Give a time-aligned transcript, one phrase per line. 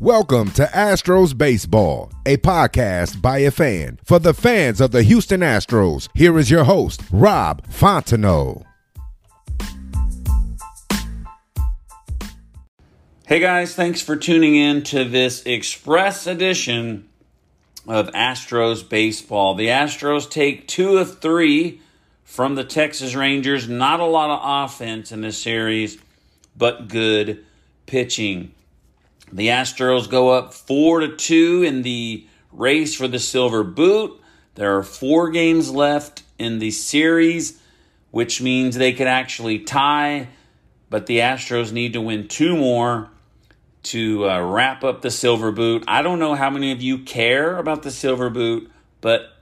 [0.00, 5.40] Welcome to Astros Baseball, a podcast by a fan for the fans of the Houston
[5.40, 6.08] Astros.
[6.14, 8.64] Here is your host, Rob Fontenot.
[13.26, 17.08] Hey guys, thanks for tuning in to this express edition
[17.88, 19.56] of Astros Baseball.
[19.56, 21.80] The Astros take two of three
[22.22, 23.68] from the Texas Rangers.
[23.68, 25.98] Not a lot of offense in this series,
[26.56, 27.44] but good
[27.86, 28.54] pitching.
[29.32, 34.20] The Astros go up 4 to 2 in the race for the silver boot.
[34.54, 37.60] There are 4 games left in the series,
[38.10, 40.28] which means they could actually tie,
[40.90, 43.10] but the Astros need to win two more
[43.84, 45.84] to uh, wrap up the silver boot.
[45.86, 48.70] I don't know how many of you care about the silver boot,
[49.00, 49.32] but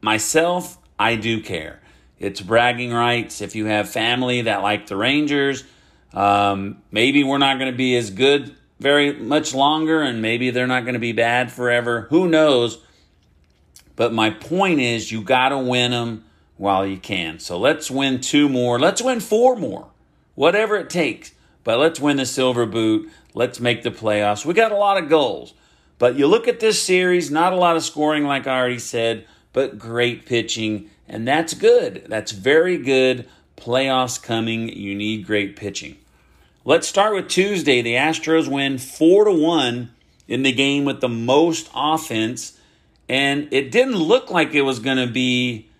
[0.00, 1.80] myself, I do care.
[2.18, 3.40] It's bragging rights.
[3.40, 5.64] If you have family that like the Rangers,
[6.12, 10.66] um, maybe we're not going to be as good very much longer and maybe they're
[10.66, 12.02] not going to be bad forever.
[12.10, 12.78] Who knows?
[13.94, 16.24] But my point is, you got to win them
[16.56, 17.38] while you can.
[17.38, 18.78] So let's win two more.
[18.78, 19.88] Let's win four more.
[20.34, 21.32] Whatever it takes.
[21.64, 23.10] But let's win the silver boot.
[23.34, 24.44] Let's make the playoffs.
[24.44, 25.54] We got a lot of goals.
[25.98, 29.26] But you look at this series, not a lot of scoring, like I already said,
[29.52, 30.90] but great pitching.
[31.08, 32.04] And that's good.
[32.08, 33.26] That's very good.
[33.56, 34.68] Playoffs coming.
[34.68, 35.96] You need great pitching.
[36.68, 37.80] Let's start with Tuesday.
[37.80, 39.88] The Astros win 4 to 1
[40.26, 42.58] in the game with the most offense,
[43.08, 45.70] and it didn't look like it was going to be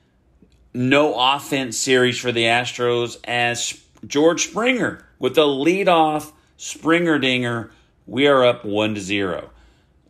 [0.73, 7.73] no offense series for the Astros as George Springer with a leadoff Springer dinger.
[8.07, 9.51] We are up 1 to 0.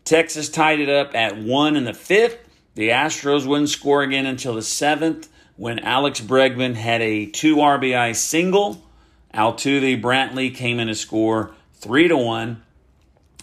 [0.04, 2.36] Texas tied it up at 1 in the 5th.
[2.74, 8.14] The Astros wouldn't score again until the 7th when Alex Bregman had a 2 RBI
[8.14, 8.85] single.
[9.36, 12.62] Altuve Brantley came in to score three to one.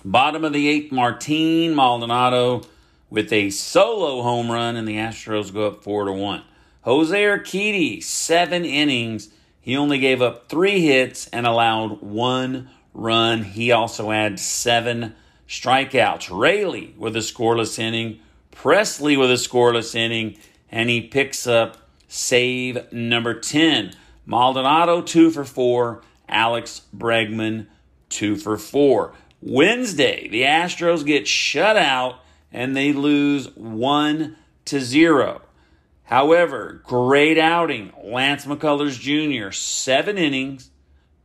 [0.04, 2.64] Bottom of the eighth, Martin Maldonado
[3.12, 6.44] with a solo home run, and the Astros go up four to one.
[6.82, 9.30] Jose Urquidy, seven innings.
[9.62, 13.44] He only gave up three hits and allowed one run.
[13.44, 15.16] He also had seven
[15.48, 16.36] strikeouts.
[16.36, 18.20] Raley with a scoreless inning.
[18.52, 20.38] Pressly with a scoreless inning,
[20.72, 21.78] and he picks up
[22.08, 23.94] save number 10.
[24.26, 26.02] Maldonado, two for four.
[26.28, 27.68] Alex Bregman,
[28.10, 29.14] two for four.
[29.42, 32.20] Wednesday, the Astros get shut out
[32.52, 35.42] and they lose one to zero.
[36.04, 37.92] However, great outing.
[38.04, 40.70] Lance McCullers Jr., seven innings,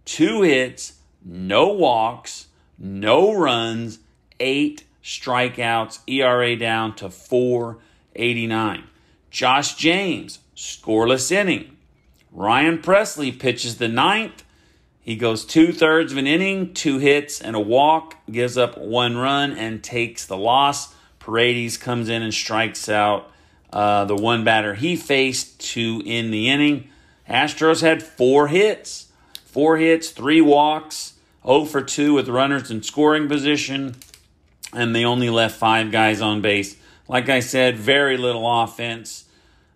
[0.04, 0.94] two hits,
[1.24, 2.48] no walks,
[2.78, 3.98] no runs,
[4.40, 8.84] eight strikeouts, ERA down to 489.
[9.30, 11.76] Josh James, scoreless inning,
[12.32, 14.44] Ryan Pressly pitches the ninth.
[15.00, 19.16] He goes two thirds of an inning, two hits, and a walk, gives up one
[19.16, 20.94] run, and takes the loss.
[21.18, 23.30] Paredes comes in and strikes out
[23.72, 26.88] uh, the one batter he faced to end the inning.
[27.28, 29.10] Astros had four hits,
[29.44, 31.14] four hits, three walks,
[31.44, 33.96] 0 for 2 with runners in scoring position,
[34.72, 36.76] and they only left five guys on base.
[37.06, 39.24] Like I said, very little offense.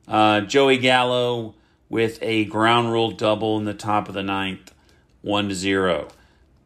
[0.06, 1.54] Uh, Joey Gallo
[1.92, 4.72] with a ground rule double in the top of the ninth,
[5.20, 6.08] one to zero.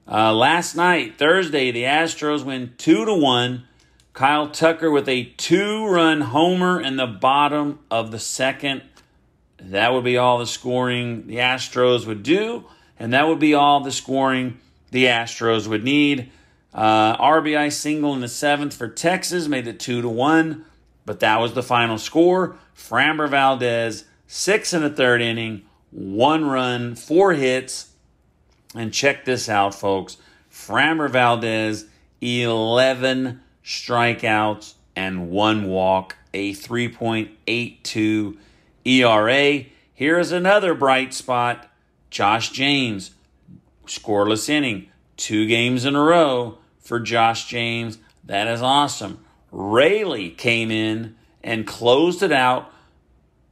[0.09, 3.65] Uh, last night, Thursday, the Astros win two to one.
[4.13, 8.83] Kyle Tucker with a two-run homer in the bottom of the second.
[9.59, 12.65] That would be all the scoring the Astros would do,
[12.97, 14.61] and that would be all the scoring
[14.93, 16.31] the Astros would need.
[16.73, 20.65] Uh, RBI single in the seventh for Texas made it two to one,
[21.05, 22.57] but that was the final score.
[22.77, 27.93] Framber Valdez six and a third inning, one run, four hits.
[28.75, 30.19] And check this out, folks.
[30.51, 31.87] Framber Valdez,
[32.21, 38.37] 11 strikeouts and one walk, a 3.82
[38.85, 39.65] ERA.
[39.93, 41.71] Here's another bright spot
[42.11, 43.13] Josh James,
[43.87, 47.99] scoreless inning, two games in a row for Josh James.
[48.25, 49.25] That is awesome.
[49.51, 52.73] Raley came in and closed it out.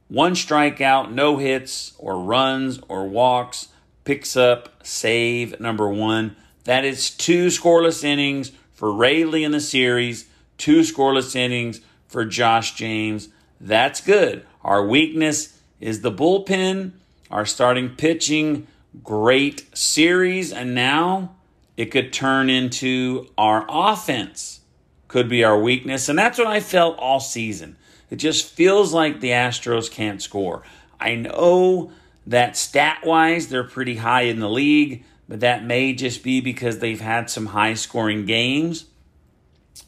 [0.07, 3.69] One strikeout, no hits or runs or walks.
[4.03, 6.35] Picks up save number one.
[6.65, 12.75] That is two scoreless innings for Raley in the series, two scoreless innings for Josh
[12.75, 13.29] James.
[13.59, 14.45] That's good.
[14.63, 16.91] Our weakness is the bullpen,
[17.31, 18.67] our starting pitching,
[19.03, 21.35] great series, and now
[21.77, 24.61] it could turn into our offense
[25.07, 26.09] could be our weakness.
[26.09, 27.77] And that's what I felt all season.
[28.09, 30.63] It just feels like the Astros can't score.
[30.99, 31.91] I know
[32.27, 36.79] that stat wise, they're pretty high in the league, but that may just be because
[36.79, 38.85] they've had some high scoring games.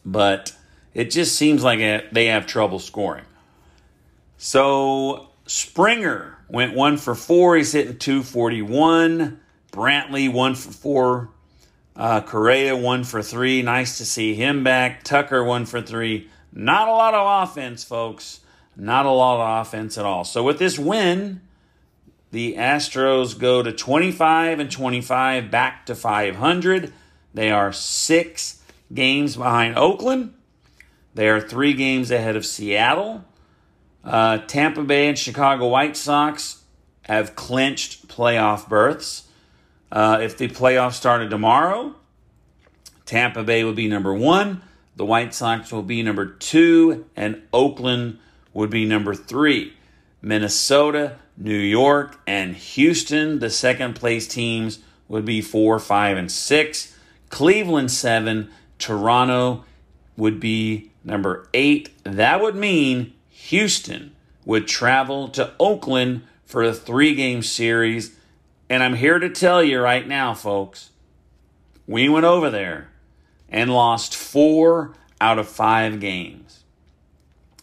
[0.06, 0.54] But
[0.94, 3.26] it just seems like they have trouble scoring.
[4.38, 7.56] So Springer went one for four.
[7.56, 9.40] He's hitting 241.
[9.72, 11.30] Brantley one for four.
[11.96, 13.62] Uh, Correa one for three.
[13.62, 15.04] Nice to see him back.
[15.04, 16.30] Tucker one for three.
[16.60, 18.40] Not a lot of offense, folks.
[18.76, 20.24] Not a lot of offense at all.
[20.24, 21.42] So with this win,
[22.32, 26.92] the Astros go to 25 and 25, back to 500.
[27.32, 30.34] They are six games behind Oakland.
[31.14, 33.24] They are three games ahead of Seattle.
[34.04, 36.64] Uh, Tampa Bay and Chicago White Sox
[37.04, 39.28] have clinched playoff berths.
[39.92, 41.94] Uh, if the playoffs started tomorrow,
[43.06, 44.64] Tampa Bay would be number one,
[44.98, 48.20] the White Sox will be number two, and Oakland
[48.54, 49.74] would be number three.
[50.22, 56.98] Minnesota, New York, and Houston, the second place teams, would be four, five, and six.
[57.30, 58.50] Cleveland, seven.
[58.80, 59.64] Toronto
[60.18, 61.92] would be number eight.
[62.04, 64.14] That would mean Houston
[64.44, 68.18] would travel to Oakland for a three game series
[68.70, 70.90] and I'm here to tell you right now, folks,
[71.88, 72.90] we went over there
[73.50, 76.64] and lost four out of five games.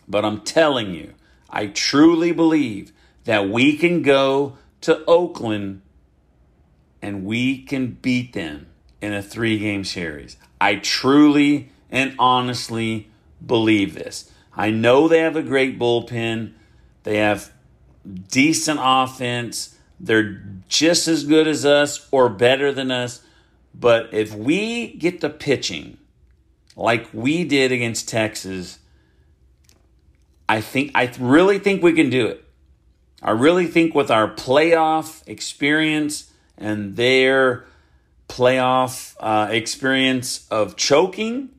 [0.08, 1.14] But I'm telling you,
[1.50, 2.92] I truly believe
[3.24, 5.82] that we can go to Oakland
[7.00, 8.66] and we can beat them
[9.00, 10.36] in a three game series.
[10.60, 13.10] I truly and honestly
[13.44, 14.30] believe this.
[14.56, 16.52] I know they have a great bullpen,
[17.02, 17.52] they have
[18.28, 19.76] decent offense.
[20.00, 23.23] They're just as good as us or better than us.
[23.74, 25.98] But if we get the pitching
[26.76, 28.78] like we did against Texas,
[30.48, 32.44] I think I really think we can do it.
[33.22, 37.64] I really think with our playoff experience and their
[38.28, 41.50] playoff uh, experience of choking,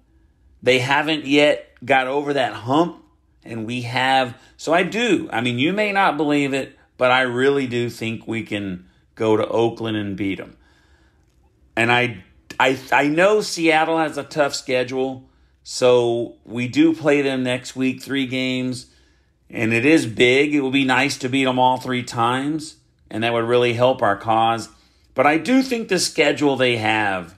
[0.61, 3.03] they haven't yet got over that hump,
[3.43, 4.37] and we have.
[4.57, 5.29] So I do.
[5.31, 9.35] I mean, you may not believe it, but I really do think we can go
[9.35, 10.57] to Oakland and beat them.
[11.75, 12.23] And I,
[12.59, 15.29] I, I know Seattle has a tough schedule,
[15.63, 18.87] so we do play them next week, three games,
[19.49, 20.53] and it is big.
[20.53, 22.77] It would be nice to beat them all three times,
[23.09, 24.69] and that would really help our cause.
[25.13, 27.37] But I do think the schedule they have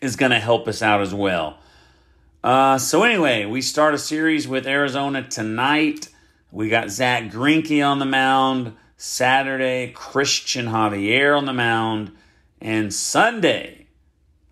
[0.00, 1.58] is going to help us out as well.
[2.42, 6.08] Uh, so anyway, we start a series with Arizona tonight.
[6.50, 8.74] We got Zack Greinke on the mound.
[8.96, 12.12] Saturday, Cristian Javier on the mound.
[12.62, 13.88] And Sunday,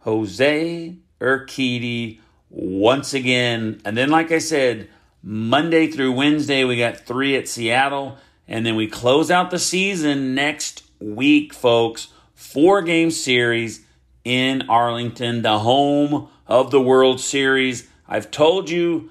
[0.00, 2.19] Jose Urquidy
[2.50, 3.81] once again.
[3.85, 4.90] And then, like I said,
[5.23, 8.19] Monday through Wednesday, we got three at Seattle.
[8.49, 12.09] And then we close out the season next week, folks.
[12.35, 13.85] Four game series
[14.25, 17.87] in Arlington, the home of the World Series.
[18.09, 19.11] I've told you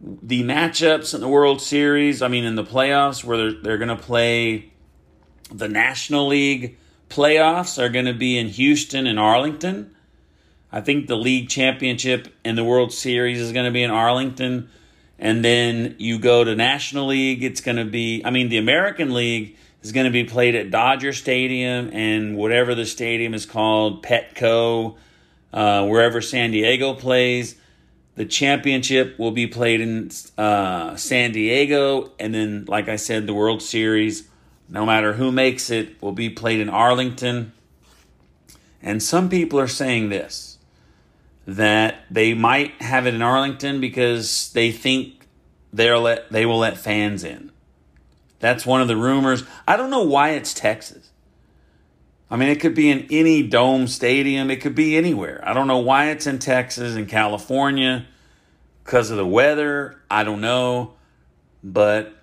[0.00, 3.94] the matchups in the World Series, I mean, in the playoffs, where they're, they're going
[3.94, 4.72] to play
[5.52, 6.78] the National League
[7.08, 9.94] playoffs, are going to be in Houston and Arlington.
[10.70, 14.68] I think the league championship and the World Series is going to be in Arlington.
[15.18, 19.14] And then you go to National League, it's going to be, I mean, the American
[19.14, 24.04] League is going to be played at Dodger Stadium and whatever the stadium is called,
[24.04, 24.96] Petco,
[25.52, 27.56] uh, wherever San Diego plays.
[28.16, 33.34] The championship will be played in uh, San Diego, and then, like I said, the
[33.34, 34.28] World Series,
[34.68, 37.52] no matter who makes it, will be played in Arlington.
[38.82, 40.58] And some people are saying this
[41.46, 45.26] that they might have it in Arlington because they think
[45.72, 47.50] they'll let they will let fans in.
[48.38, 49.44] That's one of the rumors.
[49.66, 51.10] I don't know why it's Texas.
[52.30, 55.40] I mean, it could be in any dome stadium, it could be anywhere.
[55.42, 58.06] I don't know why it's in Texas and California
[58.84, 59.98] because of the weather.
[60.10, 60.92] I don't know.
[61.64, 62.14] But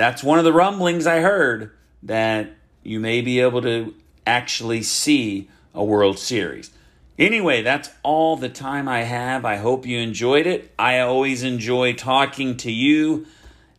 [0.00, 1.72] that's one of the rumblings I heard
[2.04, 2.52] that
[2.82, 3.94] you may be able to
[4.26, 6.70] actually see a World Series.
[7.18, 9.44] Anyway, that's all the time I have.
[9.44, 10.72] I hope you enjoyed it.
[10.78, 13.26] I always enjoy talking to you.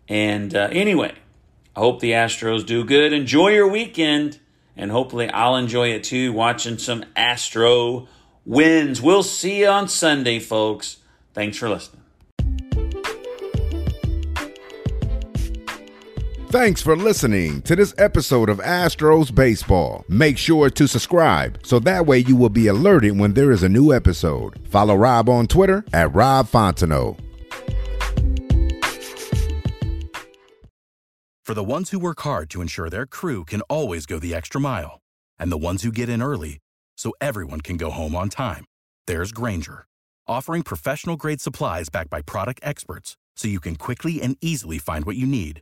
[0.08, 1.16] And uh, anyway,
[1.76, 3.14] I hope the Astros do good.
[3.14, 4.38] Enjoy your weekend,
[4.78, 8.08] and hopefully, I'll enjoy it too watching some Astro
[8.46, 9.02] wins.
[9.02, 10.98] We'll see you on Sunday, folks.
[11.34, 12.01] Thanks for listening.
[16.52, 20.04] Thanks for listening to this episode of Astros Baseball.
[20.10, 23.70] Make sure to subscribe so that way you will be alerted when there is a
[23.70, 24.60] new episode.
[24.68, 27.18] Follow Rob on Twitter at Rob Fontenot.
[31.46, 34.60] For the ones who work hard to ensure their crew can always go the extra
[34.60, 35.00] mile,
[35.40, 36.60] and the ones who get in early
[36.98, 38.66] so everyone can go home on time,
[39.08, 39.86] there's Grainger,
[40.28, 45.06] offering professional grade supplies backed by product experts so you can quickly and easily find
[45.06, 45.62] what you need.